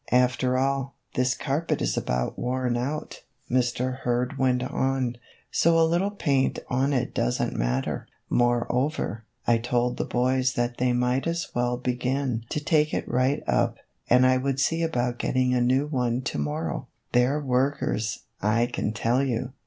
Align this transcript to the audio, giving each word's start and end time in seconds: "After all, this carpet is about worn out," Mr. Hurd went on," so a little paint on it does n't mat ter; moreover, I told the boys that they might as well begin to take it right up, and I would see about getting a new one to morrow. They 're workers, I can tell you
"After 0.27 0.57
all, 0.57 0.95
this 1.13 1.35
carpet 1.35 1.79
is 1.79 1.95
about 1.95 2.39
worn 2.39 2.75
out," 2.75 3.21
Mr. 3.51 3.97
Hurd 3.99 4.35
went 4.39 4.63
on," 4.63 5.17
so 5.51 5.77
a 5.77 5.85
little 5.85 6.09
paint 6.09 6.57
on 6.69 6.91
it 6.91 7.13
does 7.13 7.39
n't 7.39 7.53
mat 7.55 7.83
ter; 7.83 8.07
moreover, 8.27 9.25
I 9.45 9.59
told 9.59 9.97
the 9.97 10.03
boys 10.05 10.53
that 10.53 10.77
they 10.77 10.91
might 10.91 11.27
as 11.27 11.49
well 11.53 11.77
begin 11.77 12.45
to 12.49 12.59
take 12.59 12.95
it 12.95 13.07
right 13.07 13.43
up, 13.45 13.77
and 14.09 14.25
I 14.25 14.37
would 14.37 14.59
see 14.59 14.81
about 14.81 15.19
getting 15.19 15.53
a 15.53 15.61
new 15.61 15.85
one 15.85 16.23
to 16.23 16.39
morrow. 16.39 16.87
They 17.11 17.27
're 17.27 17.39
workers, 17.39 18.23
I 18.41 18.65
can 18.73 18.93
tell 18.93 19.23
you 19.23 19.53